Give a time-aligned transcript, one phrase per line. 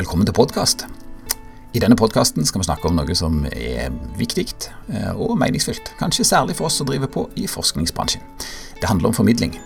[0.00, 0.86] velkommen til podkast.
[1.76, 5.90] I denne podkasten skal vi snakke om noe som er viktig eh, og meningsfylt.
[5.98, 8.22] Kanskje særlig for oss som driver på i forskningsbransjen.
[8.80, 9.58] Det handler om formidling.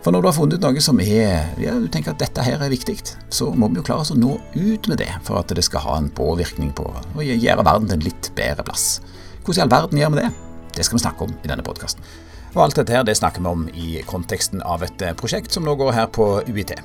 [0.00, 2.72] For når du har funnet noe som er, ja, du tenker at dette her er
[2.72, 2.96] viktig,
[3.34, 5.84] så må vi jo klare oss å nå ut med det for at det skal
[5.84, 9.02] ha en påvirkning på å gjøre verden til en litt bedre plass.
[9.42, 10.30] Hvordan i all verden gjør vi det?
[10.78, 12.08] Det skal vi snakke om i denne podkasten.
[12.54, 15.68] Og alt dette her det snakker vi om i konteksten av et eh, prosjekt som
[15.68, 16.78] nå går her på UiT.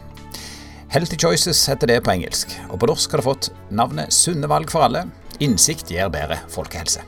[0.93, 4.69] Healthy Choices heter det på engelsk, og på norsk har det fått navnet Sunne valg
[4.69, 5.07] for alle.
[5.41, 7.01] Innsikt gir bedre folkehelse.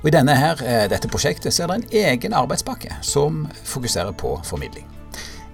[0.00, 4.10] Og I denne her, eh, dette prosjektet så er det en egen arbeidspakke som fokuserer
[4.18, 4.93] på formidling.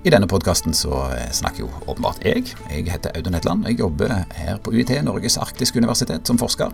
[0.00, 2.46] I denne podkasten så eh, snakker jo åpenbart jeg.
[2.72, 3.66] Jeg heter Audun Hetland.
[3.68, 6.72] Jeg jobber her på UiT, Norges arktiske universitet, som forsker.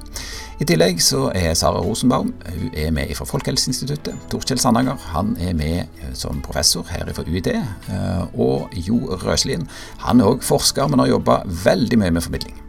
[0.63, 4.15] I tillegg så er Sara Rosenbaum hun er med fra Folkehelseinstituttet.
[4.31, 7.51] Torkjell Sandanger han er med eh, som professor her fra UiT.
[7.51, 9.67] Eh, og Jo Røslien
[10.05, 12.63] han er òg forsker, men har jobba veldig mye med formidling.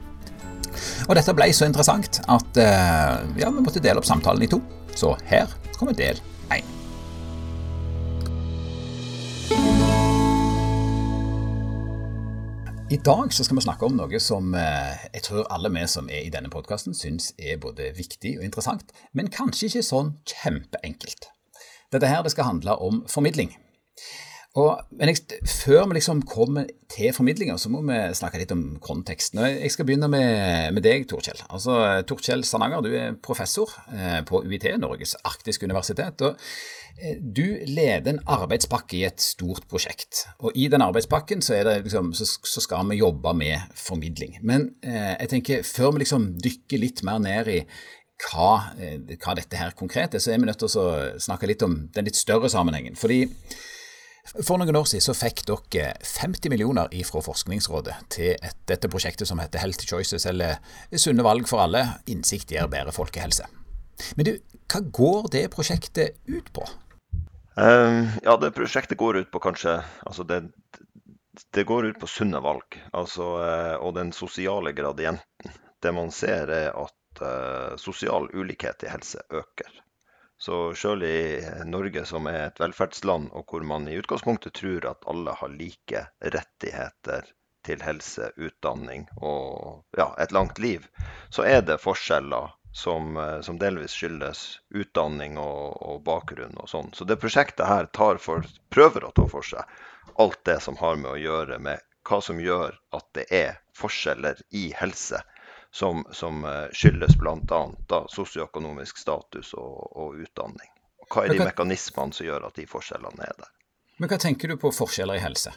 [1.05, 4.59] Og dette ble så interessant at ja, vi måtte dele opp samtalen i to.
[4.97, 6.17] Så her kommer del
[6.49, 6.65] én.
[12.89, 16.05] I dag så skal vi snakke om noe som eh, jeg tror alle vi som
[16.07, 21.27] er i denne podkasten syns er både viktig og interessant, men kanskje ikke sånn kjempeenkelt.
[21.91, 23.51] Dette her det skal handle om formidling.
[24.57, 28.63] Og, men jeg, før vi liksom kommer til formidlinga, så må vi snakke litt om
[28.81, 29.43] konteksten.
[29.53, 31.43] Jeg skal begynne med, med deg, Torkjell.
[31.53, 31.77] Altså,
[32.09, 36.25] Torkjell Sananger, du er professor eh, på UiT, Norges arktiske universitet.
[36.25, 36.41] og
[36.97, 40.25] eh, Du leder en arbeidspakke i et stort prosjekt.
[40.39, 44.39] og I den arbeidspakken så, liksom, så, så skal vi jobbe med formidling.
[44.41, 47.61] Men eh, jeg tenker, før vi liksom dykker litt mer ned i
[48.25, 51.61] hva, eh, hva dette her konkret er, så er vi nødt til å snakke litt
[51.61, 52.97] om den litt større sammenhengen.
[52.97, 53.27] fordi
[54.35, 59.29] for noen år siden så fikk dere 50 millioner fra Forskningsrådet til et, dette prosjektet
[59.29, 60.59] som heter Health Choices, eller
[60.91, 61.85] Sunne valg for alle.
[62.11, 63.47] Innsikt gir bedre folkehelse.
[64.19, 64.33] Men du,
[64.69, 66.65] hva går det prosjektet ut på?
[67.57, 70.43] Um, ja, det prosjektet går ut på kanskje altså det,
[71.57, 72.77] det går ut på sunne valg.
[72.93, 75.57] Altså, uh, og den sosiale gradienten.
[75.81, 79.81] Det man ser er at uh, sosial ulikhet i helse øker.
[80.47, 85.03] Så selv i Norge, som er et velferdsland, og hvor man i utgangspunktet tror at
[85.11, 87.27] alle har like rettigheter
[87.67, 90.87] til helse, utdanning og ja, et langt liv,
[91.35, 96.95] så er det forskjeller som, som delvis skyldes utdanning og, og, bakgrunn og sånn.
[96.95, 97.91] Så det prosjektet her
[98.23, 99.67] for, prøver å ta for seg
[100.15, 104.39] alt det som har med å gjøre med hva som gjør at det er forskjeller
[104.55, 105.19] i helse
[105.71, 107.61] som, som eh, skyldes bl.a.
[108.13, 110.73] sosioøkonomisk status og, og, utdanning.
[111.07, 113.53] Hva er de hva, mekanismene som gjør at de forskjellene er der?
[113.97, 115.53] Men Hva tenker du på forskjeller i helse?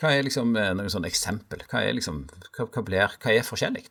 [0.00, 1.64] Hva er liksom eh, noen sånne eksempel?
[1.70, 3.86] Hva er, liksom, hva, hva, blir, hva er forskjellig?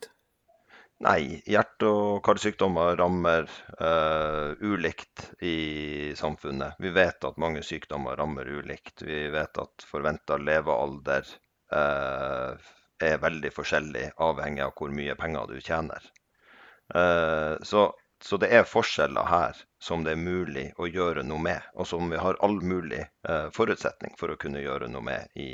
[1.04, 6.78] Nei, hjerte- og karsykdommer rammer uh, ulikt i samfunnet.
[6.80, 9.02] Vi vet at mange sykdommer rammer ulikt.
[9.04, 11.28] Vi vet at forventa levealder
[11.76, 12.56] uh,
[13.02, 16.10] er veldig forskjellig avhengig av hvor mye penger du tjener.
[16.94, 17.86] Eh, så,
[18.24, 22.10] så, det er forskjeller her som det er mulig å gjøre noe med, og som
[22.10, 25.50] vi har all mulig eh, forutsetning for å kunne gjøre noe med i,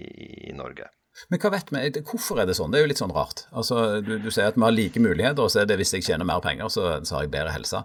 [0.50, 0.88] i Norge.
[1.28, 2.72] Men hva vet vi, hvorfor er det sånn?
[2.72, 3.44] Det er jo litt sånn rart.
[3.53, 6.06] Altså, du, du sier at vi har like muligheter, og så er det hvis jeg
[6.06, 7.82] tjener mer penger, så, så har jeg bedre helse.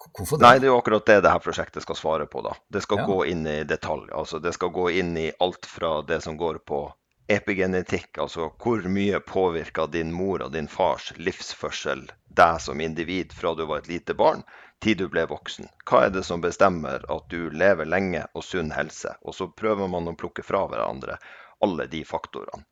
[0.00, 0.38] Det?
[0.40, 2.40] Nei, det er jo akkurat det dette prosjektet skal svare på.
[2.46, 2.54] da.
[2.72, 3.06] Det skal ja.
[3.10, 4.08] gå inn i detalj.
[4.16, 6.86] altså Det skal gå inn i alt fra det som går på
[7.30, 12.08] epigenetikk, altså hvor mye påvirka din mor og din fars livsførsel
[12.40, 14.42] deg som individ fra du var et lite barn
[14.82, 15.68] til du ble voksen?
[15.86, 19.14] Hva er det som bestemmer at du lever lenge og sunn helse?
[19.22, 21.20] Og så prøver man å plukke fra hverandre
[21.60, 22.64] alle de faktorene.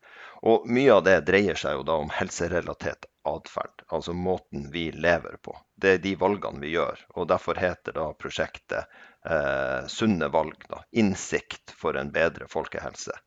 [0.48, 5.36] Og mye av det dreier seg jo da om helserelatert atferd, altså måten vi lever
[5.42, 5.54] på.
[5.74, 7.02] Det er de valgene vi gjør.
[7.18, 8.86] Og derfor heter da prosjektet
[9.26, 10.62] eh, Sunne valg.
[10.70, 10.82] Da.
[10.92, 13.18] Innsikt for en bedre folkehelse.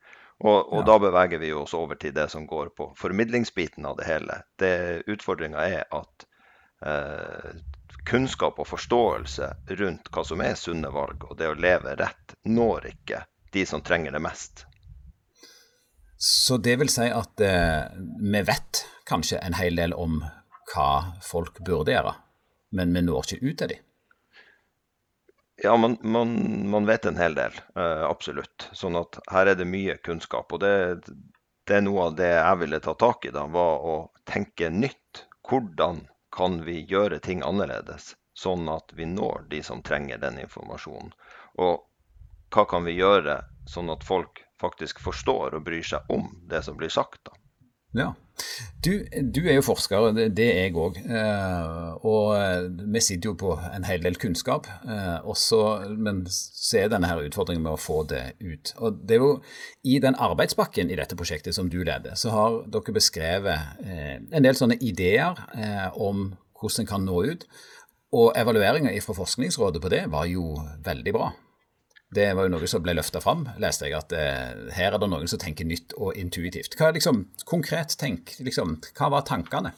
[0.42, 0.86] Og, og ja.
[0.90, 4.40] da beveger vi oss over til det som går på formidlingsbiten av det hele.
[4.58, 4.74] Det
[5.12, 6.26] Utfordringa er at
[6.86, 7.52] eh,
[8.10, 9.52] kunnskap og forståelse
[9.82, 13.22] rundt hva som er sunne valg, og det å leve rett, når ikke
[13.54, 14.66] de som trenger det mest.
[16.18, 20.20] Så det vil si at eh, vi vet kanskje en hel del om
[20.72, 20.92] hva
[21.26, 22.14] folk burde gjøre,
[22.78, 23.88] men vi når ikke ut til dem?
[25.64, 28.70] Ja, man, man, man, vet en hel del, uh, absolutt.
[28.74, 30.50] Sånn at her er det mye kunnskap.
[30.56, 30.72] Og det,
[31.06, 35.28] det, er noe av det jeg ville ta tak i, da, var å tenke nytt.
[35.46, 41.14] Hvordan kan vi gjøre ting annerledes, sånn at vi når de som trenger den informasjonen?
[41.62, 41.86] Og
[42.56, 46.80] hva kan vi gjøre sånn at folk faktisk forstår og bryr seg om det som
[46.80, 47.22] blir sagt?
[47.30, 47.38] da?
[47.98, 48.14] Ja,
[48.82, 49.04] Du,
[49.36, 50.96] du, er jo forsker, det er jeg òg.
[50.98, 54.66] Eh, og vi sitter jo på en hel del kunnskap.
[54.88, 55.60] Eh, også,
[55.94, 58.74] men så er denne her utfordringen med å få det ut.
[58.82, 59.36] Og det er jo
[59.86, 64.48] I den arbeidspakken i dette prosjektet som du leder, så har dere beskrevet eh, en
[64.48, 65.38] del sånne ideer
[65.94, 67.46] om hvordan en kan nå ut.
[68.18, 71.30] Og evalueringa fra Forskningsrådet på det var jo veldig bra.
[72.12, 75.08] Det var jo noe som ble løfta fram, leste jeg, at eh, her er det
[75.08, 76.76] noen som tenker nytt og intuitivt.
[76.80, 79.72] Hva liksom, Konkret tenk, liksom, hva var tankene?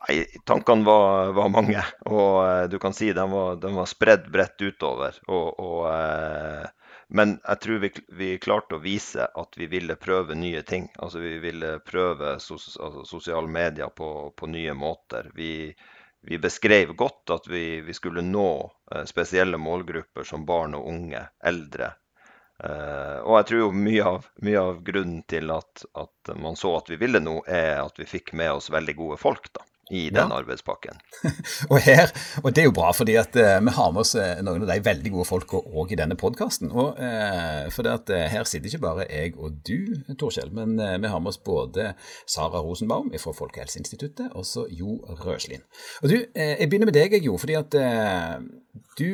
[0.00, 4.30] Nei, Tankene var, var, mange, og eh, du kan si de var, de var spredd
[4.32, 5.18] bredt utover.
[5.26, 7.90] Og, og, eh, men jeg tror vi,
[8.20, 10.86] vi, klarte å vise at vi ville prøve nye ting.
[11.02, 15.32] Altså Vi ville prøve sos, altså, sosiale medier på, på nye måter.
[15.34, 15.74] Vi,
[16.22, 18.50] vi beskrev godt at vi, vi, skulle nå
[19.06, 21.92] spesielle målgrupper som barn og unge, eldre.
[22.64, 26.74] Eh, og jeg tror jo mye av, mye av grunnen til at, at, man så
[26.80, 29.52] at vi ville noe, er at vi fikk med oss veldig gode folk.
[29.56, 30.36] da i den ja.
[30.38, 31.00] arbeidspakken.
[31.72, 34.38] og, her, og det er jo bra, fordi at uh, vi har med oss uh,
[34.44, 36.70] noen av de veldig gode folka òg i denne podkasten.
[36.70, 39.90] Uh, for at, her sitter ikke bare jeg og du,
[40.20, 41.92] Torkjell, men vi har med oss både
[42.28, 45.62] Sara Rosenbaum fra Folkehelseinstituttet og så Jo Røslin.
[46.02, 47.74] Og du, jeg begynner med deg, Jo, fordi at
[48.98, 49.06] du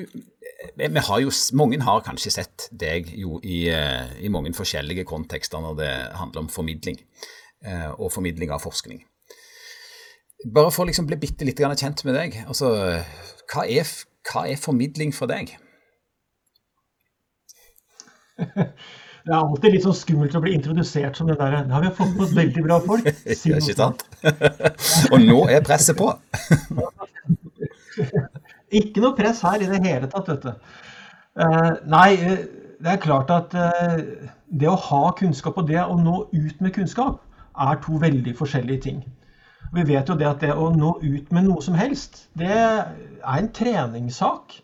[0.77, 5.77] vi har jo, Mange har kanskje sett deg jo i, i mange forskjellige kontekster når
[5.81, 7.01] det handler om formidling,
[7.99, 9.03] og formidling av forskning.
[10.45, 12.37] Bare for å liksom bli bitte litt kjent med deg.
[12.47, 12.69] Altså,
[13.53, 13.89] hva er,
[14.29, 15.57] hva er formidling for deg?
[19.27, 21.95] Det er alltid litt sånn skummelt å bli introdusert som det der Ja, vi har
[21.97, 23.09] fått med oss veldig bra folk.
[23.41, 24.05] Si ja, ikke sant?
[25.13, 26.13] Og nå er presset på.
[28.71, 30.53] ikke noe press her i det hele tatt, vet du.
[31.43, 32.45] Uh, nei, eh,
[32.79, 33.99] det er klart at uh,
[34.47, 37.19] det å ha kunnskap og det å nå ut med kunnskap
[37.67, 39.03] er to veldig forskjellige ting.
[39.75, 42.87] Vi vet jo det at det å nå ut med noe som helst, det er
[43.27, 44.61] en treningssak.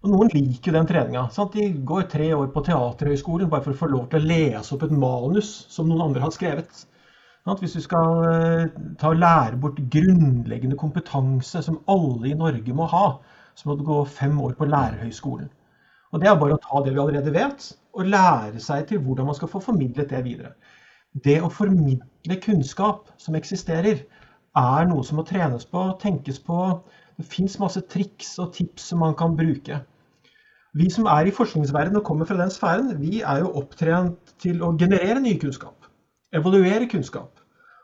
[0.00, 1.26] Og noen liker jo den treninga.
[1.52, 4.86] De går tre år på Teaterhøgskolen bare for å få lov til å lese opp
[4.86, 6.86] et manus som noen andre har skrevet.
[7.60, 12.86] Hvis du skal eh, ta og lære bort grunnleggende kompetanse som alle i Norge må
[12.92, 13.06] ha,
[13.56, 15.50] så må du gå fem år på lærerhøgskolen.
[16.10, 19.28] Og Det er bare å ta det vi allerede vet, og lære seg til hvordan
[19.28, 20.54] man skal få formidlet det videre.
[21.12, 24.04] Det å formidle kunnskap som eksisterer,
[24.58, 26.58] er noe som må trenes på, tenkes på.
[27.18, 29.80] Det fins masse triks og tips som man kan bruke.
[30.78, 34.62] Vi som er i forskningsverdenen og kommer fra den sfæren, vi er jo opptrent til
[34.62, 35.88] å generere ny kunnskap.
[36.32, 37.39] Evaluere kunnskap.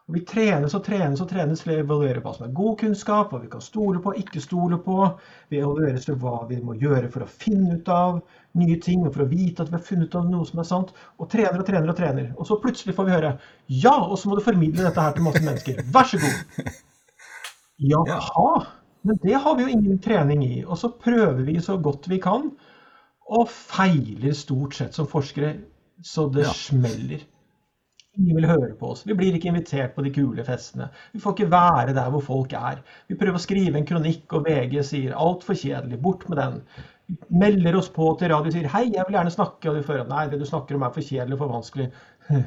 [0.07, 3.33] Og Vi trenes og trenes og trenes til å evaluere hva som er god kunnskap,
[3.33, 5.01] hva vi kan stole på, ikke stole på.
[5.51, 8.21] Vi evalueres til hva vi må gjøre for å finne ut av
[8.61, 10.69] nye ting, og for å vite at vi har funnet ut av noe som er
[10.69, 10.95] sant.
[11.19, 12.31] Og trener og trener og trener.
[12.39, 13.35] Og så plutselig får vi høre
[13.67, 15.83] ja, og så må du formidle dette her til masse mennesker.
[15.97, 16.73] Vær så god.
[17.91, 18.49] Jaha.
[19.07, 20.65] Men det har vi jo ingen trening i.
[20.65, 22.53] Og så prøver vi så godt vi kan,
[23.27, 25.57] og feiler stort sett som forskere
[26.07, 26.55] så det ja.
[26.55, 27.27] smeller.
[28.17, 29.03] Ingen vil høre på oss.
[29.07, 30.89] Vi blir ikke invitert på de kule festene.
[31.13, 32.81] Vi får ikke være der hvor folk er.
[33.09, 36.63] Vi prøver å skrive en kronikk, og VG sier 'altfor kjedelig', bort med den.
[37.07, 39.83] Vi melder oss på til radio og sier 'hei, jeg vil gjerne snakke', og du
[39.83, 41.93] fører 'nei, det du snakker om er for kjedelig og for vanskelig'.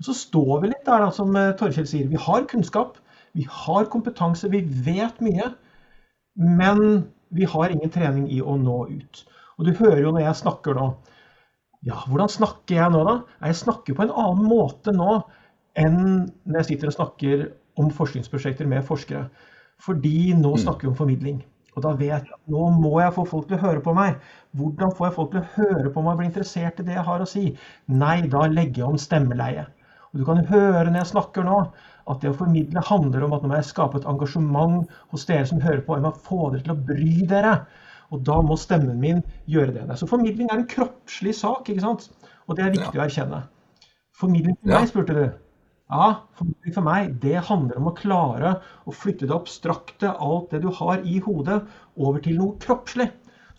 [0.00, 2.08] Og så står vi litt der, da, som eh, Torkjell sier.
[2.08, 2.96] Vi har kunnskap,
[3.36, 5.50] vi har kompetanse, vi vet mye.
[6.36, 9.24] Men vi har ingen trening i å nå ut.
[9.58, 10.86] Og du hører jo når jeg snakker nå
[11.88, 13.14] ja, hvordan snakker jeg nå, da?
[13.46, 15.20] Jeg snakker på en annen måte nå
[15.80, 16.00] enn
[16.44, 17.46] når jeg sitter og snakker
[17.80, 19.28] om forskningsprosjekter med forskere.
[19.80, 20.60] Fordi nå mm.
[20.64, 21.40] snakker vi om formidling.
[21.76, 24.18] Og da vet jeg at nå må jeg få folk til å høre på meg.
[24.58, 27.06] Hvordan får jeg folk til å høre på meg og bli interessert i det jeg
[27.06, 27.44] har å si?
[28.02, 29.68] Nei, da legger jeg om stemmeleie.
[30.10, 31.60] Og du kan høre når jeg snakker nå,
[32.10, 35.46] at det å formidle handler om at nå må jeg skape et engasjement hos dere
[35.46, 35.96] som hører på.
[35.96, 37.54] Jeg må få dere til å bry dere.
[38.10, 39.86] Og da må stemmen min gjøre det.
[39.98, 42.08] Så formidling er en kroppslig sak, ikke sant?
[42.48, 43.02] Og det er viktig ja.
[43.02, 43.44] å erkjenne.
[44.20, 45.24] Formidling for meg, spurte du.
[45.90, 50.62] Ja, formidling for meg, det handler om å klare å flytte det abstrakte, alt det
[50.64, 51.62] du har i hodet,
[51.98, 53.08] over til noe kroppslig.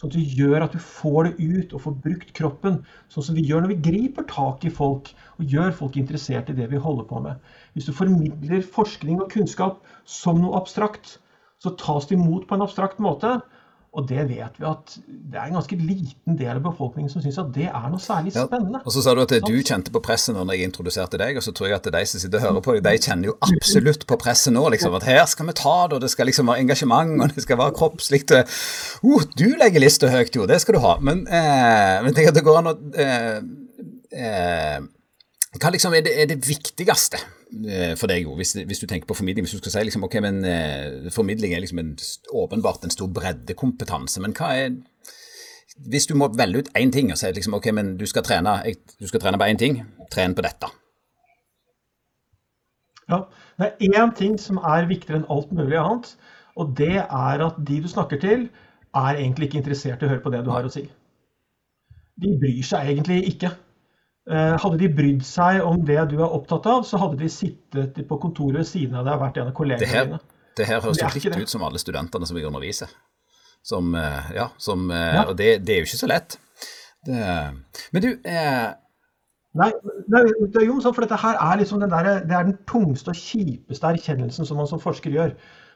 [0.02, 2.80] Sånn at du gjør at du får det ut og får brukt kroppen.
[3.14, 6.56] Sånn som vi gjør når vi griper tak i folk og gjør folk interessert i
[6.58, 7.52] det vi holder på med.
[7.76, 11.20] Hvis du formidler forskning og kunnskap som noe abstrakt,
[11.62, 13.36] så tas det imot på en abstrakt måte.
[13.92, 17.40] Og det vet vi at det er en ganske liten del av befolkningen som syns
[17.42, 18.80] at det er noe særlig spennende.
[18.80, 21.44] Ja, og så sa du at du kjente på presset når jeg introduserte deg, og
[21.44, 24.06] så tror jeg at de som sitter og hører på deg, de kjenner jo absolutt
[24.08, 24.64] på presset nå.
[24.72, 27.44] liksom, At her skal vi ta det, og det skal liksom være engasjement, og det
[27.44, 28.24] skal være kroppslig.
[28.32, 30.96] Uh, du legger lista høyt, jo, det skal du ha.
[31.04, 33.38] Men, eh, men at det går an å eh,
[34.16, 34.80] eh,
[35.60, 37.20] Hva liksom er det, er det viktigste
[38.00, 40.38] for deg, hvis, hvis, du tenker på formidling, hvis du skal si liksom, ok, men
[40.48, 41.90] eh, formidling er liksom en,
[42.32, 44.80] åpenbart en stor breddekompetanse, men hva er
[45.92, 48.54] Hvis du må velge ut én ting og si liksom, ok, men du skal trene,
[49.00, 49.82] du skal trene på én ting,
[50.12, 50.68] tren på dette.
[53.10, 53.24] Ja,
[53.60, 56.16] Det er én ting som er viktigere enn alt mulig annet,
[56.56, 58.50] og det er at de du snakker til,
[58.96, 60.84] er egentlig ikke interessert i å høre på det du har å si.
[62.22, 63.52] De bryr seg egentlig ikke.
[64.30, 67.98] Eh, hadde de brydd seg om det du er opptatt av, så hadde de sittet
[68.08, 70.20] på kontoret ved siden av deg og vært en av kollegene dine.
[70.60, 72.92] Det her høres jo litt ut som alle studentene som jeg underviser.
[73.66, 75.26] Som, eh, ja, som, eh, ja.
[75.26, 76.38] Og det, det, er jo ikke så lett.
[77.08, 77.18] Det,
[77.96, 78.70] men du eh...
[79.58, 79.68] Nei,
[80.08, 80.22] nei,
[80.54, 83.12] det er jo sånn, for dette her er liksom den der, det er den tungste
[83.12, 85.34] og kjipeste erkjennelsen som man som forsker gjør.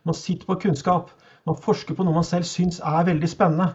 [0.08, 1.10] Man sitter på kunnskap.
[1.50, 3.74] Man forsker på noe man selv syns er veldig spennende.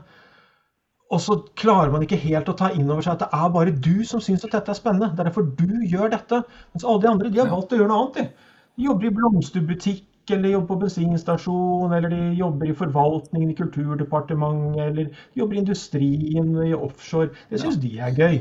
[1.10, 3.72] Og så klarer man ikke helt å ta inn over seg at det er bare
[3.86, 5.10] du som syns at dette er spennende.
[5.16, 6.44] Det er derfor du gjør dette.
[6.74, 8.30] Mens alle de andre de har valgt å gjøre noe annet.
[8.30, 13.50] De, de jobber i blomsterbutikk, eller de jobber på bensinstasjon, eller de jobber i forvaltningen
[13.50, 17.34] i Kulturdepartementet, eller de jobber i industrien, i offshore.
[17.50, 18.40] Det syns de er gøy.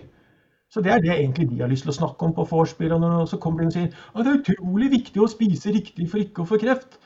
[0.69, 2.93] Så det er det egentlig de har lyst til å snakke om på vorspiel.
[2.93, 6.21] Og så kommer de og sier at det er utrolig viktig å spise riktig for
[6.21, 6.99] ikke å få kreft.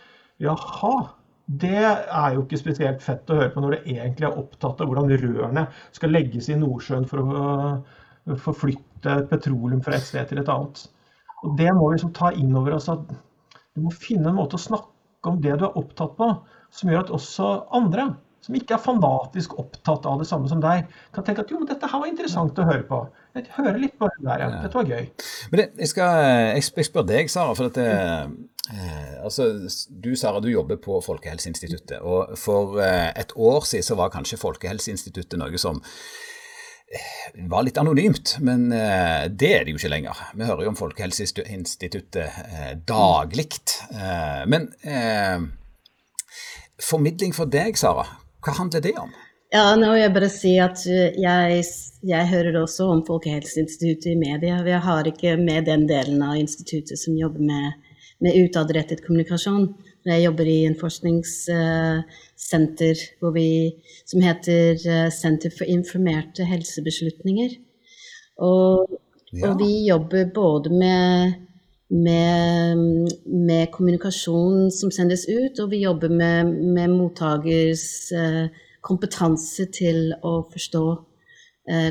[0.44, 1.23] Jaha.
[1.46, 4.88] Det er jo ikke spesielt fett å høre på når du egentlig er opptatt av
[4.88, 10.52] hvordan rørene skal legges i Nordsjøen for å forflytte petroleum fra et sted til et
[10.52, 10.86] annet.
[11.44, 13.10] Og Det må vi liksom ta inn over oss at
[13.74, 16.30] du må finne en måte å snakke om det du er opptatt på,
[16.74, 18.08] som gjør at også andre,
[18.44, 21.88] som ikke er fanatisk opptatt av det samme som deg, kan tenke at jo, dette
[21.90, 23.02] her var interessant å høre på.
[23.36, 24.50] Jeg hører litt på det der, ja.
[24.64, 25.06] Dette var gøy.
[25.52, 27.88] Men det, jeg, skal, jeg spør deg, Sara, for dette
[28.72, 32.00] Eh, altså, Du Sara, du jobber på Folkehelseinstituttet.
[32.00, 37.82] og For eh, et år siden så var kanskje Folkehelseinstituttet noe som eh, var litt
[37.82, 40.24] anonymt, men eh, det er det jo ikke lenger.
[40.32, 43.50] Vi hører jo om Folkehelseinstituttet eh, daglig.
[43.92, 44.72] Eh, men
[46.84, 48.08] formidling for deg, Sara,
[48.44, 49.12] hva handler det om?
[49.54, 51.66] Ja, nå vil jeg bare si at jeg,
[52.10, 54.64] jeg hører også om Folkehelseinstituttet i media.
[54.66, 57.92] Vi har ikke med den delen av instituttet som jobber med
[58.24, 59.66] med utadrettet kommunikasjon.
[60.08, 64.76] Jeg jobber i en forskningssenter som heter
[65.12, 67.50] Senter for informerte helsebeslutninger.
[68.44, 68.90] Og,
[69.32, 69.50] ja.
[69.50, 71.34] og vi jobber både med,
[71.90, 72.78] med,
[73.28, 78.48] med, kommunikasjon som sendes ut, og vi jobber med, med mottakers uh,
[78.84, 80.86] kompetanse til å forstå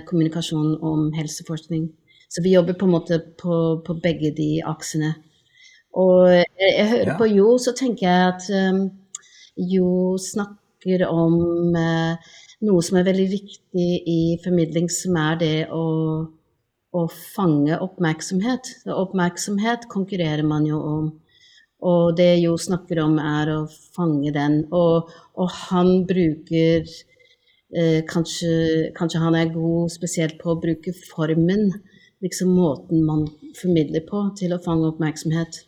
[0.05, 1.87] kommunikasjon om helseforskning.
[2.29, 5.15] Så vi jobber på en måte på, på begge de aksene.
[5.99, 7.16] Og jeg, jeg hører ja.
[7.18, 8.84] på Jo, så tenker jeg at um,
[9.72, 11.37] Jo snakker om
[11.76, 12.30] uh,
[12.64, 15.84] noe som er veldig viktig i formidling, som er det å,
[16.92, 18.76] å fange oppmerksomhet.
[18.87, 21.11] oppmerksomhet konkurrerer man jo om.
[21.82, 23.61] Og det Jo snakker om, er å
[23.96, 24.61] fange den.
[24.70, 31.72] Og, og han bruker eh, kanskje, kanskje, han er god spesielt på å bruke formen,
[32.22, 33.26] liksom måten man
[33.58, 35.64] formidler på, til å fange oppmerksomhet.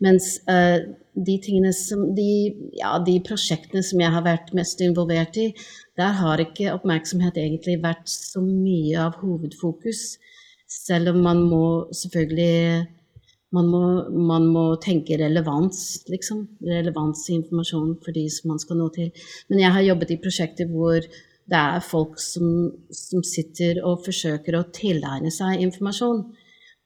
[0.00, 0.80] Mens uh,
[1.14, 1.36] de
[1.76, 2.30] som de,
[2.78, 5.50] ja, de prosjektene som jeg har vært mest involvert i,
[5.98, 10.18] der har ikke oppmerksomhet egentlig vært så mye av hovedfokus.
[10.70, 12.86] Selv om man må selvfølgelig
[13.50, 13.82] man må,
[14.14, 16.44] man må tenke relevans, liksom.
[16.62, 19.10] Relevans i informasjon for de som man skal nå til.
[19.50, 21.00] Men jeg har jobbet i prosjekter hvor
[21.50, 26.22] det er folk som, som sitter og forsøker å tilegne seg informasjon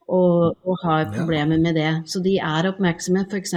[0.09, 1.91] og, og har problemer med det.
[2.11, 3.25] Så de er oppmerksomme.
[3.31, 3.55] F.eks.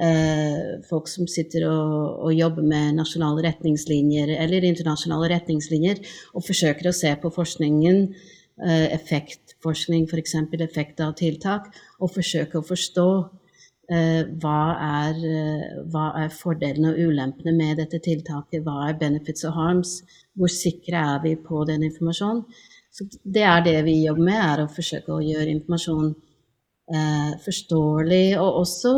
[0.00, 6.00] Eh, folk som sitter og, og, jobber med nasjonale retningslinjer eller internasjonale retningslinjer,
[6.32, 8.06] og forsøker å se på forskningen,
[8.64, 10.34] eh, effektforskning f.eks.,
[10.64, 11.68] effekt av tiltak,
[12.00, 13.06] og forsøke å forstå
[13.92, 19.44] eh, hva, er, eh, hva er fordelene og ulempene med dette tiltaket, hva er benefits
[19.44, 19.98] og harms,
[20.32, 22.46] hvor sikre er vi på den informasjonen.
[22.92, 26.10] Så det er det vi jobber med, er å forsøke å gjøre informasjon
[26.92, 28.92] eh, forståelig og også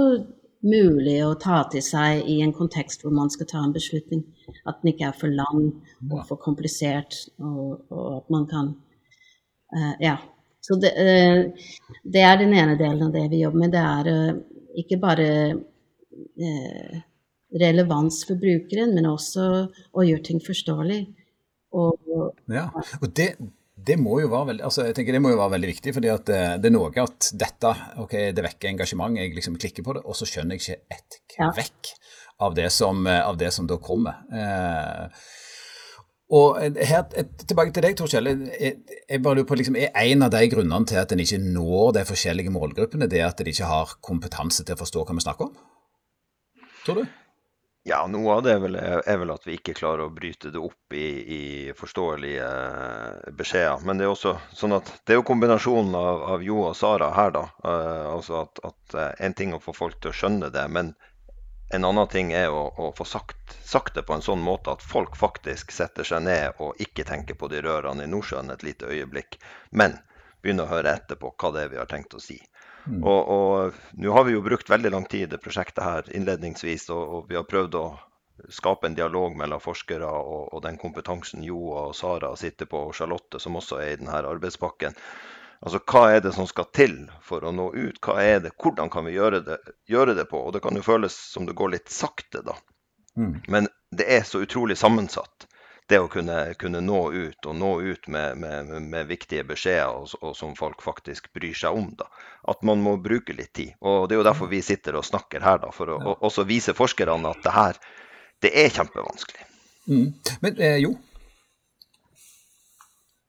[0.65, 4.25] mulig å ta til seg i en kontekst hvor man skal ta en beslutning.
[4.67, 5.69] At den ikke er for lang
[6.11, 8.73] og for komplisert, og, og at man kan
[9.75, 10.19] eh, Ja.
[10.65, 11.69] Så det, eh,
[12.03, 13.75] det, er den ene delen av det vi jobber med.
[13.75, 14.39] Det er eh,
[14.81, 15.27] ikke bare
[16.41, 17.03] eh,
[17.61, 19.45] relevans for brukeren, men også
[19.93, 21.03] å gjøre ting forståelig.
[21.77, 22.71] Og, ja,
[23.03, 23.35] og det,
[23.87, 26.11] det må jo være veldig, altså jeg tenker det må jo være veldig viktig, fordi
[26.13, 27.73] at det, eh, er noe at dette
[28.03, 31.19] ok, det vekker engasjement, jeg liksom klikker på det, og så skjønner jeg ikke et
[31.37, 32.03] kvekk ja.
[32.47, 34.23] av, det som, eh, av det som da kommer.
[34.33, 35.25] Eh,
[36.35, 37.03] Og her,
[37.45, 38.31] Tilbake til deg, Tor Kjell.
[38.33, 38.79] Jeg,
[39.11, 41.93] jeg bare lurer på, liksom, Er en av de grunnene til at en ikke når
[41.99, 45.51] de forskjellige målgruppene, det at de ikke har kompetanse til å forstå hva vi snakker
[45.51, 45.53] om?
[46.87, 47.05] Tror du?
[47.87, 50.61] Ja, noe av det er vel, er vel, at vi ikke klarer å bryte det
[50.61, 51.43] opp i, i
[51.77, 52.47] forståelige
[53.37, 53.83] beskjeder.
[53.85, 57.11] Men det er også sånn at det er jo kombinasjonen av, av Jo og Sara
[57.13, 57.43] her, da.
[57.61, 60.65] Uh, altså at, at uh, En ting er å få folk til å skjønne det,
[60.73, 60.95] men
[61.77, 64.89] en annen ting er å, å få sagt, sagt, det på en sånn måte at
[64.95, 68.89] folk faktisk setter seg ned og ikke tenker på de rørene i Nordsjøen et lite
[68.89, 69.37] øyeblikk,
[69.77, 69.99] men
[70.41, 72.41] begynner å høre etter på hva det er vi har tenkt å si.
[72.87, 73.05] Mm.
[73.05, 77.05] Og, nå har vi jo brukt veldig lang tid i det prosjektet her innledningsvis, og,
[77.05, 77.85] og, vi har prøvd å
[78.53, 82.97] skape en dialog mellom forskere og, og den kompetansen Jo og Sara sitter på, og
[82.99, 84.99] Charlotte, som også er i denne arbeidspakken.
[85.65, 88.01] Altså, Hva er det som skal til for å nå ut?
[88.05, 90.43] Hva er det, Hvordan kan vi gjøre det, gjøre det på?
[90.45, 92.59] Og Det kan jo føles som det går litt sakte, da.
[93.17, 93.39] Mm.
[93.49, 95.47] Men det er så utrolig sammensatt.
[95.89, 100.15] Det å kunne, kunne nå ut, og nå ut med, med, med viktige beskjeder og,
[100.23, 101.91] og, som folk faktisk bryr seg om.
[101.99, 102.09] da.
[102.49, 103.75] At man må bruke litt tid.
[103.85, 106.17] Og Det er jo derfor vi sitter og snakker her, da, for å ja.
[106.25, 107.81] også vise forskerne at det her
[108.45, 109.45] det er kjempevanskelig.
[109.89, 110.09] Mm.
[110.41, 110.95] Men eh, jo?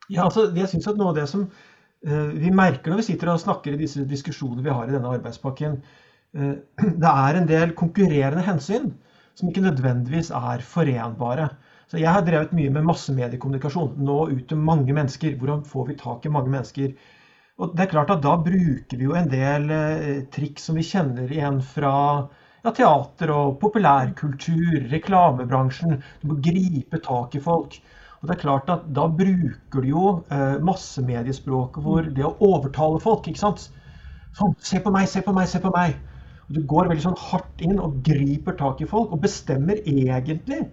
[0.07, 1.49] Ja, altså, jeg synes at noe av det som
[2.05, 5.13] Eh, vi merker når vi sitter og snakker i disse diskusjonene vi har i denne
[5.17, 5.79] arbeidspakken,
[6.37, 6.51] eh,
[7.03, 8.91] det er en del konkurrerende hensyn
[9.35, 11.49] som ikke nødvendigvis er forenbare.
[11.91, 13.91] Så jeg har drevet mye med massemediekommunikasjon.
[14.07, 15.35] Nå ut til mange mennesker.
[15.37, 16.95] Hvordan får vi tak i mange mennesker?
[17.61, 20.85] Og det er klart at Da bruker vi jo en del eh, triks som vi
[20.87, 21.93] kjenner igjen fra
[22.65, 25.99] ja, teater og populærkultur, reklamebransjen.
[26.21, 27.77] Du må gripe tak i folk.
[28.19, 32.99] Og det er klart at Da bruker du jo eh, massemediespråket hvor det å overtale
[33.03, 33.29] folk.
[33.29, 33.69] ikke sant?
[34.35, 35.93] Sånn, se på meg, se på meg, se på meg.
[36.49, 40.65] Og Du går veldig sånn hardt inn og griper tak i folk og bestemmer egentlig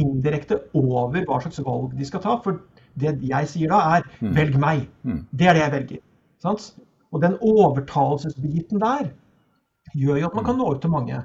[0.00, 2.38] indirekte over hva slags valg de skal ta.
[2.44, 2.60] For
[3.00, 4.32] det jeg sier da, er mm.
[4.34, 4.88] 'velg meg'.
[5.02, 5.20] Mm.
[5.30, 6.02] Det er det jeg velger.
[6.42, 6.74] Sant?
[7.12, 9.12] Og den overtalelsesbiten der
[9.94, 11.20] gjør jo at man kan nå ut til mange.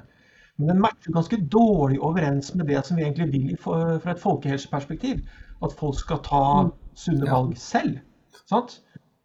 [0.58, 5.22] Men den matcher ganske dårlig overens med det som vi egentlig vil fra et folkehelseperspektiv
[5.64, 6.70] at folk skal ta mm.
[6.94, 7.98] sunne valg selv.
[8.46, 8.80] Sant?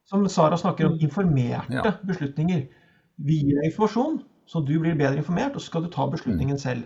[0.06, 1.04] Som Sara snakker om, mm.
[1.04, 2.66] informerte beslutninger.
[3.18, 6.56] Vi gir deg informasjon, så du blir bedre informert, og så skal du ta beslutningen
[6.56, 6.62] mm.
[6.62, 6.84] selv.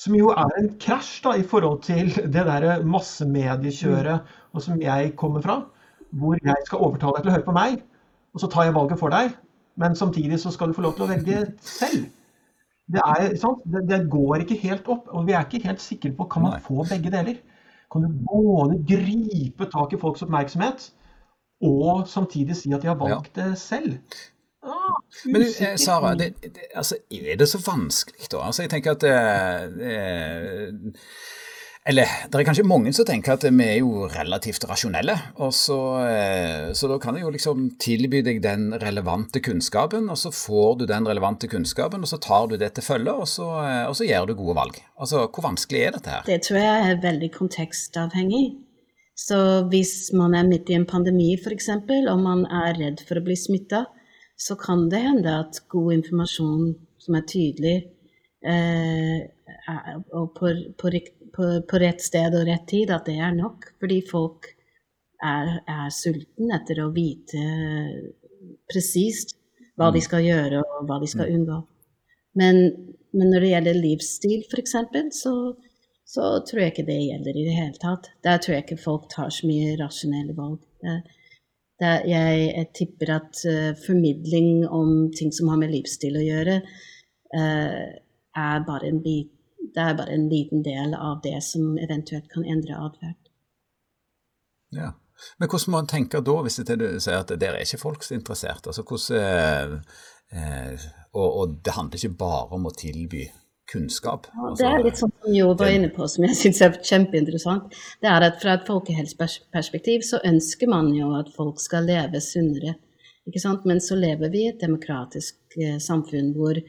[0.00, 5.14] Som jo er en krasj da, i forhold til det der massemediekjøret og som jeg
[5.16, 5.60] kommer fra.
[6.14, 7.80] Hvor jeg skal overtale deg til å høre på meg,
[8.34, 9.32] og så tar jeg valget for deg.
[9.78, 12.06] Men samtidig så skal du få lov til å velge selv.
[12.90, 13.32] Det, er,
[13.72, 15.08] det, det går ikke helt opp.
[15.10, 17.40] Og vi er ikke helt sikre på kan man få begge deler
[17.94, 20.88] kan du både gripe tak i folks oppmerksomhet
[21.64, 24.00] og samtidig si at de har valgt det selv.
[24.64, 28.46] Ah, Men du, eh, Sara, det, det, altså, er det så vanskelig, da?
[28.48, 29.14] Altså, jeg tenker at det,
[29.92, 31.02] eh,
[31.84, 35.14] eller det er kanskje mange som tenker at vi er jo relativt rasjonelle.
[35.36, 40.16] og så, eh, så da kan jeg jo liksom tilby deg den relevante kunnskapen, og
[40.16, 43.48] så får du den relevante kunnskapen, og så tar du det til følge, og så,
[43.68, 44.80] eh, og så gjør du gode valg.
[44.98, 46.22] Altså, Hvor vanskelig er dette her?
[46.24, 48.56] Det tror jeg er veldig kontekstavhengig.
[49.14, 53.24] Så hvis man er midt i en pandemi f.eks., og man er redd for å
[53.24, 53.84] bli smitta,
[54.36, 56.72] så kan det hende at god informasjon
[57.04, 57.76] som er tydelig,
[58.46, 59.20] eh,
[60.12, 60.90] og på, på,
[61.34, 63.70] på, på, rett sted og rett tid, at det er nok.
[63.80, 64.48] Fordi folk
[65.22, 67.44] er, er sulten etter å vite
[68.70, 69.36] presist
[69.78, 70.06] hva de mm.
[70.06, 71.38] skal gjøre, og hva de skal mm.
[71.38, 71.60] unngå.
[72.40, 72.60] Men,
[73.14, 74.76] men når det gjelder livsstil, f.eks.,
[75.20, 75.34] så,
[76.04, 78.10] så tror jeg ikke det gjelder i det hele tatt.
[78.26, 80.60] Der tror jeg ikke folk tar så mye rasjonelle valg.
[81.80, 86.60] Det, jeg, jeg, tipper at uh, formidling om ting som har med livsstil å gjøre,
[87.34, 87.86] uh,
[88.34, 89.34] er bare en bit
[89.74, 93.30] det er bare en liten del av det som eventuelt kan endre atferd.
[94.74, 94.92] Ja.
[95.38, 98.16] Men hvordan må en tenke da, hvis du sier at der er ikke folk så
[98.16, 98.66] interessert?
[98.66, 103.22] Altså, hvordan, eh, eh, og, og, det handler ikke bare om å tilby
[103.70, 104.28] kunnskap?
[104.34, 107.76] Ja, det er litt sånn som Jo var inne på, som jeg syns er kjempeinteressant.
[108.02, 112.76] Det er at Fra et folkehelseperspektiv så ønsker man jo at folk skal leve sunnere.
[113.28, 113.64] ikke sant?
[113.64, 116.60] Men så lever vi i et demokratisk eh, samfunn hvor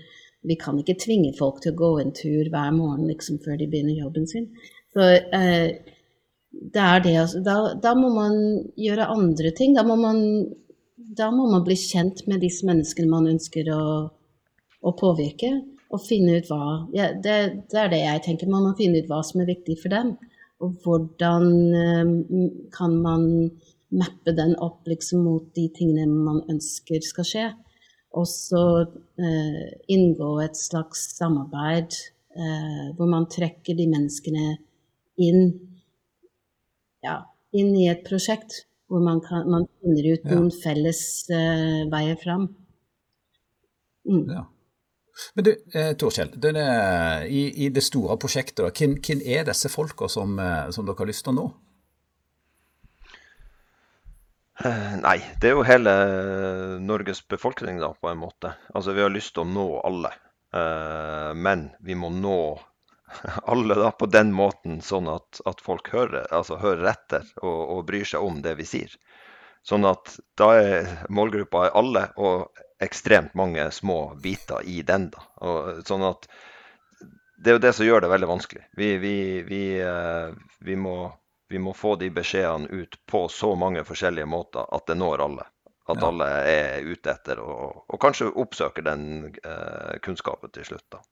[0.45, 3.67] vi kan ikke tvinge folk til å gå en tur hver morgen liksom, før de
[3.67, 4.47] begynner jobben sin.
[4.93, 5.81] Så eh,
[6.55, 7.41] det er det altså.
[7.43, 8.37] Da, da, må man
[8.79, 9.75] gjøre andre ting.
[9.75, 10.21] Da må man,
[10.95, 13.85] da må man bli kjent med disse menneskene man ønsker å,
[14.85, 15.51] å påvirke,
[15.95, 16.61] og finne ut hva
[16.95, 17.35] ja, det,
[17.71, 18.51] det, er det jeg tenker.
[18.51, 20.15] Man må finne ut hva som er viktig for dem.
[20.63, 22.13] Og hvordan eh,
[22.75, 23.27] kan man
[23.95, 27.45] mappe den opp liksom, mot de tingene man ønsker skal skje
[28.15, 28.63] og så
[29.19, 31.95] eh, inngå et slags samarbeid
[32.35, 34.55] eh, hvor man trekker de menneskene
[35.21, 35.41] inn
[37.05, 37.19] ja,
[37.55, 40.99] inn i et prosjekt hvor man, kan, man finner ut noen felles
[41.33, 42.43] uh, veier fram.
[44.05, 44.27] Mm.
[44.29, 44.43] Ja.
[45.33, 46.33] Men du, eh, Torkjell,
[47.27, 51.11] i, i, det store prosjektet, hvem, hvem er disse folka som, eh, som, dere har
[51.11, 51.45] lyst til å nå?
[54.63, 55.95] Eh, nei, det er jo hele
[56.83, 58.55] Norges befolkning, da, på en måte.
[58.73, 60.13] Altså, Vi har lyst til å nå alle.
[60.55, 62.39] Eh, men vi må nå
[63.51, 67.81] alle da på den måten, sånn at, at folk hører, altså, hører etter og, og,
[67.89, 68.95] bryr seg om det vi sier.
[69.65, 75.09] Sånn at da er målgruppa alle og ekstremt mange små biter i den.
[75.09, 75.23] da.
[75.47, 76.27] Og, sånn at
[77.37, 78.63] Det er jo det som gjør det veldig vanskelig.
[78.79, 81.11] Vi, vi, vi, eh, vi må,
[81.51, 85.45] må, få de beskjedene ut på så mange forskjellige måter at det når alle.
[85.85, 90.87] At alle er ute etter og, og kanskje oppsøker den eh, kunnskapen til slutt.
[90.95, 91.03] da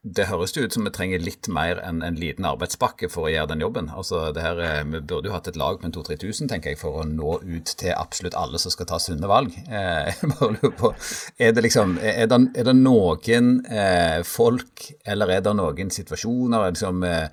[0.00, 3.32] det høres jo ut som vi trenger litt mer enn en liten arbeidspakke for å
[3.32, 3.90] gjøre den jobben.
[3.92, 7.02] Altså, det her, eh, Vi burde jo hatt et lag på 2000-3000 tenker jeg, for
[7.02, 9.52] å nå ut til absolutt alle som skal ta sunne valg.
[9.68, 10.94] Eh, jeg bare lurer på,
[11.38, 16.70] Er det, liksom, er det, er det noen eh, folk eller er det noen situasjoner
[16.70, 17.28] liksom, eh,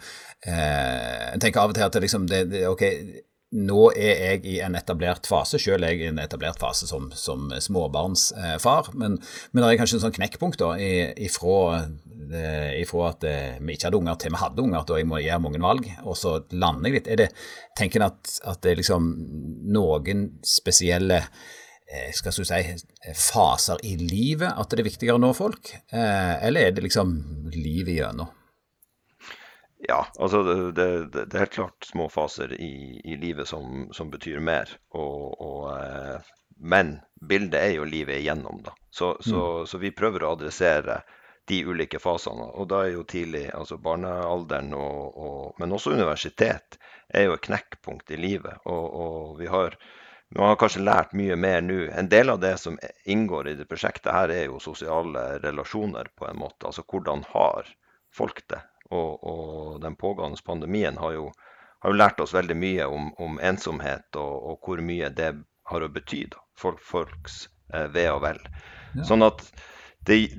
[0.46, 2.84] eh Jeg tenker av og til at det, liksom, det, det, ok,
[3.56, 7.12] nå er jeg i en etablert fase, selv er jeg i en etablert fase som,
[7.16, 9.16] som småbarnsfar, men,
[9.52, 11.88] men det er kanskje en sånn knekkpunkt da, ifra,
[12.82, 15.44] ifra at eh, vi ikke hadde unger til vi hadde unger, at jeg må gjøre
[15.44, 17.12] mange valg, og så lander jeg litt.
[17.14, 17.30] Er det,
[17.78, 19.12] tenker en at, at det er liksom
[19.74, 22.64] noen spesielle eh, skal du si,
[23.16, 27.16] faser i livet at det er viktigere å nå folk, eh, eller er det liksom
[27.56, 28.34] livet gjennom?
[29.80, 34.10] Ja, altså det, det, det, er helt klart små faser i, i livet som, som,
[34.10, 34.72] betyr mer.
[34.98, 38.74] Og, og, eh, men bildet er jo livet igjennom, da.
[38.90, 39.28] Så, mm.
[39.30, 41.04] så, så, vi prøver å adressere
[41.48, 42.50] de ulike fasene.
[42.60, 47.46] Og da er jo tidlig, altså barnealderen, og, og, men også universitet, er jo et
[47.48, 48.60] knekkpunkt i livet.
[48.68, 49.78] Og, vi har
[50.36, 51.86] man har kanskje lært mye mer nå.
[51.96, 52.76] En del av det som
[53.08, 56.68] inngår i det prosjektet her, er jo sosiale relasjoner, på en måte.
[56.68, 57.70] Altså hvordan har
[58.12, 58.60] folk det?
[58.92, 61.30] Og, og den pågående pandemien har jo,
[61.80, 65.32] har jo, lært oss veldig mye om, om ensomhet og, og, hvor mye det
[65.72, 66.26] har å bety
[66.60, 68.40] for folks eh, ve og vel.
[68.96, 69.08] Ja.
[69.08, 69.44] Sånn at
[70.08, 70.30] det,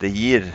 [0.00, 0.46] det, gir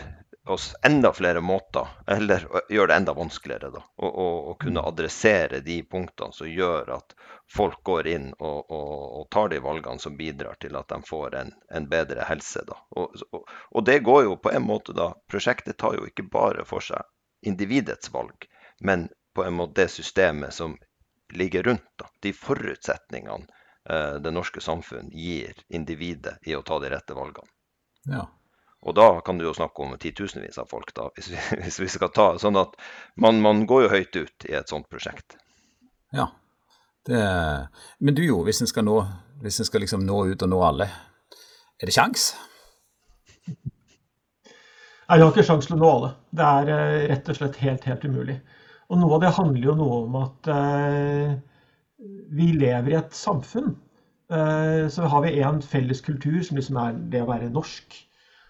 [0.50, 4.88] oss enda flere måter, eller gjør det enda vanskeligere, da, å, å, å kunne mm.
[4.88, 7.14] adressere de punktene som gjør at
[7.54, 11.38] folk går inn og, og, og, tar de valgene som bidrar til at de får
[11.44, 12.64] en, en bedre helse.
[12.66, 12.78] Da.
[12.98, 16.86] Og, og, det går jo på en måte da Prosjektet tar jo ikke bare for
[16.86, 17.06] seg
[17.46, 18.50] individets valg,
[18.82, 19.08] men
[19.38, 20.78] på en måte det systemet som
[21.34, 21.90] ligger rundt.
[22.02, 22.10] Da.
[22.26, 23.46] De forutsetningene
[23.90, 27.54] eh, det norske samfunn gir individet i å ta de rette valgene.
[28.10, 28.26] Ja.
[28.88, 31.90] Og da kan du jo snakke om titusenvis av folk, da, hvis vi, hvis vi
[31.92, 32.78] skal ta sånn at
[33.20, 35.38] man, man, går jo høyt ut i et sånt prosjekt.
[36.16, 36.30] Ja.
[37.10, 37.20] Det,
[38.00, 39.02] men du jo, hvis en skal, nå,
[39.44, 40.90] hvis en skal liksom nå ut og nå alle,
[41.80, 42.32] er det sjans?
[45.10, 46.10] Nei, Vi har ikke sjanse til å nå alle.
[46.38, 48.36] Det er eh, rett og slett helt, helt umulig.
[48.90, 51.32] Og noe av det handler jo noe om at eh,
[52.38, 53.74] vi lever i et samfunn.
[54.30, 57.98] Eh, så har vi en felles kultur som liksom er det å være norsk.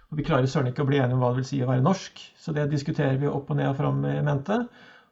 [0.09, 1.85] Og vi klarer søren ikke å bli enige om hva det vil si å være
[1.85, 4.57] norsk, så det diskuterer vi opp og ned og fram i mente.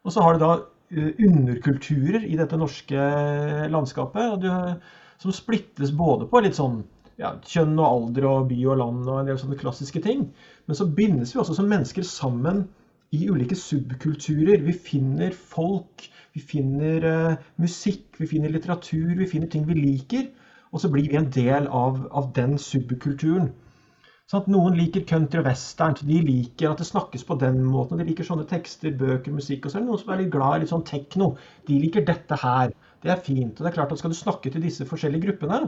[0.02, 3.10] Og så har du da uh, underkulturer i dette norske
[3.70, 4.50] landskapet, du,
[5.22, 6.82] som splittes både på litt sånn
[7.22, 10.28] ja, kjønn og alder og by og land og en del sånne klassiske ting.
[10.66, 12.66] Men så bindes vi også som mennesker sammen
[13.14, 14.66] i ulike subkulturer.
[14.66, 20.28] Vi finner folk, vi finner uh, musikk, vi finner litteratur, vi finner ting vi liker.
[20.74, 23.54] Og så blir vi en del av, av den subkulturen.
[24.28, 25.94] Sånn Noen liker country og western.
[26.04, 28.00] De liker at det snakkes på den måten.
[28.02, 29.63] De liker sånne tekster, bøker, musikk.
[29.63, 31.30] Og så er det noen som er litt glad i litt sånn tekno.
[31.70, 32.74] De liker dette her.
[33.04, 33.54] Det er fint.
[33.56, 35.62] og det er klart at Skal du snakke til disse forskjellige gruppene,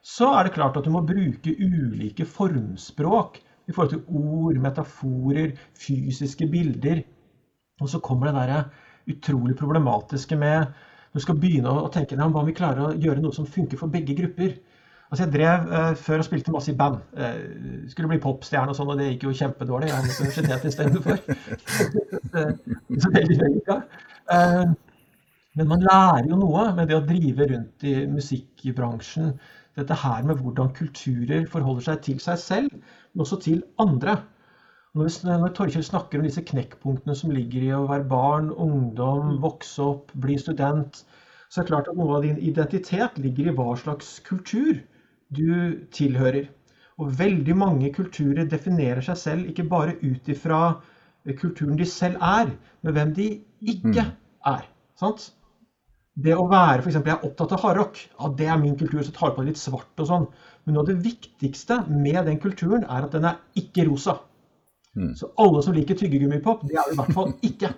[0.00, 5.52] så er det klart at du må bruke ulike formspråk i forhold til ord, metaforer,
[5.76, 7.02] fysiske bilder.
[7.82, 8.70] Og så kommer det der
[9.12, 10.72] utrolig problematiske med
[11.12, 13.92] du skal begynne å tenke deg om vi klarer å gjøre noe som funker for
[13.92, 14.56] begge grupper.
[15.08, 16.98] Altså Jeg drev uh, før og spilte masse i band.
[17.16, 19.88] Uh, skulle bli popstjerne og sånn, og det gikk jo kjempedårlig.
[19.88, 21.16] Jeg havnet på universitetet istedenfor.
[24.28, 24.66] Uh,
[25.58, 29.32] men man lærer jo noe med det å drive rundt i musikkbransjen
[29.78, 32.74] dette her med hvordan kulturer forholder seg til seg selv,
[33.14, 34.18] men også til andre.
[34.98, 39.80] Når, når Torkjell snakker om disse knekkpunktene som ligger i å være barn, ungdom, vokse
[39.84, 41.00] opp, bli student,
[41.48, 44.82] så er det klart at noe av din identitet ligger i hva slags kultur
[45.34, 46.48] du tilhører.
[46.98, 50.62] Og veldig mange kulturer definerer seg selv ikke bare ut ifra
[51.38, 53.28] kulturen de selv er, men hvem de
[53.60, 54.14] ikke mm.
[54.50, 54.64] er.
[54.98, 55.28] Sant?
[56.18, 56.98] det å være f.eks.
[56.98, 60.02] jeg er opptatt av hardrock, ja, det er min kultur, så tar på litt svart
[60.02, 60.24] og sånn.
[60.66, 64.18] Men noe av det viktigste med den kulturen er at den er ikke rosa.
[64.98, 65.12] Mm.
[65.18, 67.70] Så alle som liker tyggegummipop, det er det i hvert fall ikke.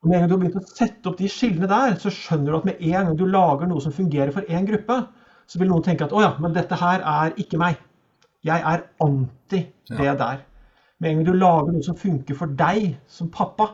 [0.00, 2.52] Og med en gang du har begynt å sette opp de skillene der, så skjønner
[2.52, 5.00] du at med en gang du lager noe som fungerer for én gruppe,
[5.50, 7.80] så vil noen tenke at å ja, men dette her er ikke meg.
[8.46, 10.14] Jeg er anti det ja.
[10.16, 10.44] der.
[11.00, 13.72] Med en gang du lager noe som funker for deg som pappa,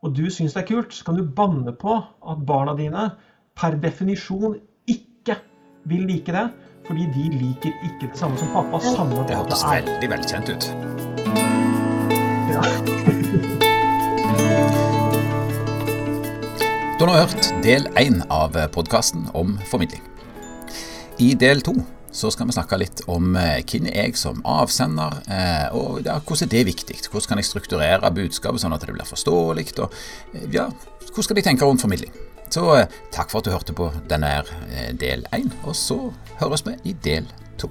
[0.00, 3.10] og du syns det er kult, så kan du banne på at barna dine
[3.58, 4.56] per definisjon
[4.88, 5.36] ikke
[5.90, 6.48] vil like det.
[6.88, 8.80] Fordi de liker ikke det samme som pappa.
[8.82, 10.70] Samme det hørtes veldig velkjent ut.
[12.50, 12.64] Ja.
[17.00, 20.09] Du har nå hørt del én av podkasten om formidling.
[21.20, 21.74] I del to
[22.10, 26.16] så skal vi snakke litt om eh, hvem er jeg som avsender, eh, og ja,
[26.16, 26.96] hvordan er det viktig.
[27.06, 29.94] Hvordan kan jeg strukturere budskapet sånn at det blir forståelig, og
[30.32, 30.66] eh, ja,
[31.04, 32.16] hvordan skal de tenke rundt formidling.
[32.50, 32.64] Så
[33.14, 34.32] takk for at du hørte på denne
[34.98, 36.00] del én, og så
[36.40, 37.30] høres vi i del
[37.60, 37.70] to.